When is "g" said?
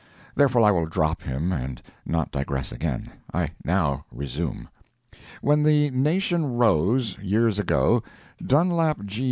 9.05-9.19